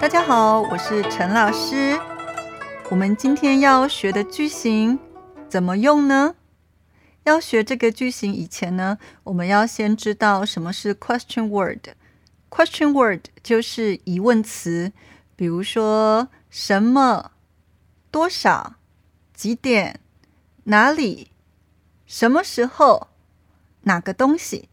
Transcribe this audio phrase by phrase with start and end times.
[0.00, 1.98] 大家好，我是陈老师。
[2.88, 4.96] 我们今天要学的句型
[5.48, 6.36] 怎么用呢？
[7.24, 11.88] 要学这个句型以前呢，我们要先知道什么是 question word。
[12.48, 14.92] question word 就是疑问词，
[15.34, 17.32] 比如说什么、
[18.12, 18.76] 多少、
[19.34, 19.98] 几点、
[20.64, 21.32] 哪里、
[22.06, 23.08] 什么时候、
[23.82, 24.68] 哪个东西，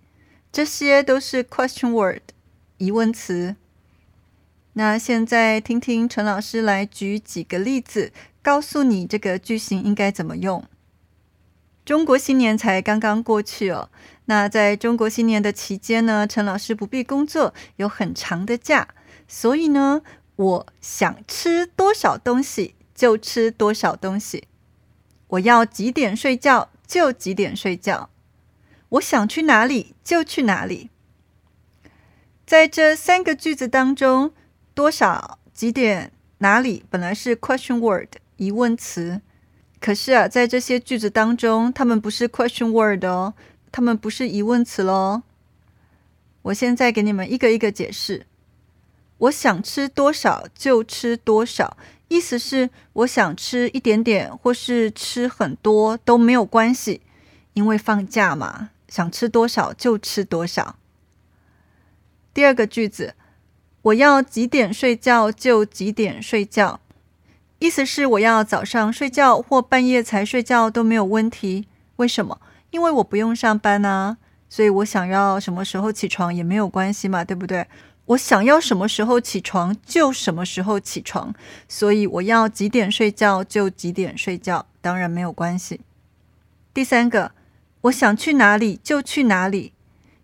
[0.51, 2.21] 这些都是 question word
[2.77, 3.55] 疑问词。
[4.77, 8.11] 那现在听听陈老师来举几个例子，
[8.41, 10.65] 告诉你这个句型应该怎么用。
[11.85, 13.89] 中国新年才刚刚过去哦，
[14.25, 18.89] 那在中国新年的期间呢，陈老师不必工作，有很长的假，
[19.29, 20.01] 所以呢，
[20.35, 24.49] 我想吃多少东西就吃多少东西，
[25.27, 28.09] 我要几点睡觉就几点睡觉，
[28.89, 30.89] 我想去哪里就去哪里。
[32.45, 34.33] 在这三个句子当中。
[34.75, 35.39] 多少？
[35.53, 36.11] 几点？
[36.39, 36.83] 哪里？
[36.89, 39.21] 本来是 question word 疑问词，
[39.79, 43.33] 可是啊，在这些句子当中，它们不是 question word 哦，
[43.71, 45.23] 它们不是疑问词喽。
[46.41, 48.25] 我现在给你们一个一个解释。
[49.17, 51.77] 我想吃多少就吃多少，
[52.09, 56.99] 意思是我想吃一点点，或是吃很多都没有关系，
[57.53, 60.75] 因为放假嘛，想吃多少就吃多少。
[62.33, 63.15] 第二个句子。
[63.85, 66.79] 我要几点睡觉就几点睡觉，
[67.59, 71.67] 意思是我要早上睡觉或半夜才睡觉都没有问题。
[71.97, 72.41] 为什么？
[72.71, 74.17] 因为我不用上班啊，
[74.49, 77.67] 所以我想要什么时候起床也没有关系嘛，对不对？
[78.05, 81.31] 我想要什么时候起床就什么时候起床，
[81.69, 85.81] 所以我要几点睡觉就几点睡觉，当然没有关系。
[86.73, 87.33] 第三个，
[87.81, 89.73] 我想去哪里就去哪里，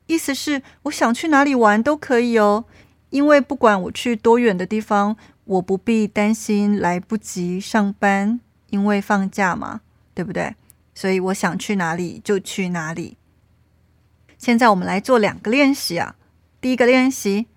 [0.08, 2.66] 意思是我想去哪里玩都可以哦。
[3.12, 8.40] 因为不管我去多远的地方，我不必担心来不及上班，
[8.70, 9.82] 因为放假嘛，
[10.14, 10.56] 对不对？
[10.96, 13.18] 所以我想去哪里就去哪里。
[14.38, 16.16] 现在我们来做两个练习啊。
[16.60, 17.48] 第一个练习，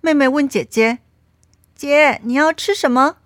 [0.00, 0.98] 妹妹问姐姐
[1.74, 3.16] ：“姐，你要吃什么？”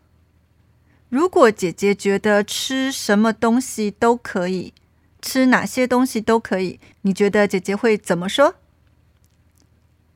[1.09, 4.75] 如果姐姐觉得吃什么东西都可以，
[5.21, 8.57] 吃哪些东西都可以，你觉得姐姐会怎么说？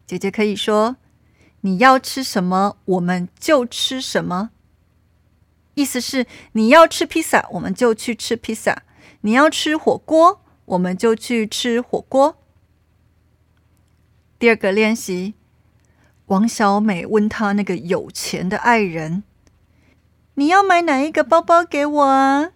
[0.07, 0.97] 姐姐可以说。
[1.63, 4.51] 你要吃什么，我们就吃什么。
[5.75, 8.83] 意思是你要吃披萨，我们就去吃披萨；
[9.21, 12.37] 你要吃火锅，我们就去吃火锅。
[14.39, 15.35] 第二个练习，
[16.27, 19.25] 王小美问他那个有钱的爱人
[20.35, 22.51] ：“你要买哪一个包包给我啊？”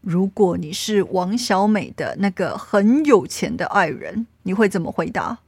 [0.00, 5.40] 如果你是王小美的那个很有钱的爱人，你会怎么回答？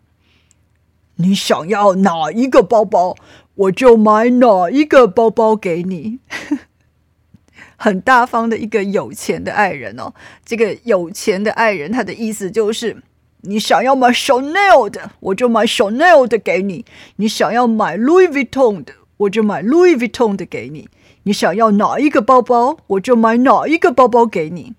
[1.21, 3.17] 你想要哪一个包包，
[3.55, 6.21] 我就买哪一个包包给你。
[7.77, 10.13] 很大方的一个有钱的爱人哦。
[10.45, 13.03] 这个有钱的爱人，他的意思就是，
[13.43, 16.85] 你想要买 Chanel 的，我就买 Chanel 的给你；
[17.17, 20.89] 你想要买 Louis Vuitton 的，我就买 Louis Vuitton 的给你。
[21.25, 24.75] 你想要哪一个包包，我就买哪一个包包给你。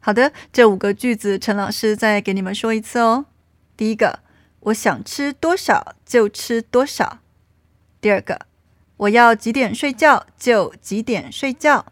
[0.00, 3.26] 好的，这五个句子，陈老师再给你们说一次哦。
[3.76, 4.18] 第一个。
[4.64, 7.18] 我想吃多少就吃多少。
[8.00, 8.46] 第二个，
[8.96, 11.86] 我要几点睡觉就几点睡觉。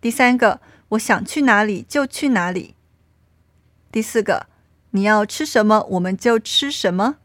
[0.00, 0.60] 第三个，
[0.90, 2.74] 我想去哪里就去哪里。
[3.92, 4.46] 第四个，
[4.90, 7.16] 你要吃什么我们就吃什么。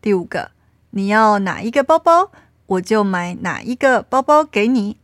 [0.00, 0.50] 第五个，
[0.90, 2.30] 你要哪一个包包，
[2.66, 4.98] 我就买哪一个包包给你。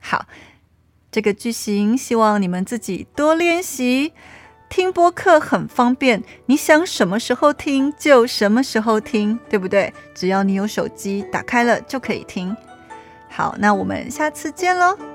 [0.00, 0.26] 好，
[1.12, 4.12] 这个句型希望你们自己多练习。
[4.72, 9.92] 听播客很方便，你想什么时候听就什么时候听，对不对？
[10.14, 12.56] 只要你有手机，打开了就可以听。
[13.28, 15.11] 好，那我们下次见喽。